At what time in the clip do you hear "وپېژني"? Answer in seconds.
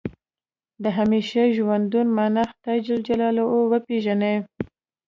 3.71-4.35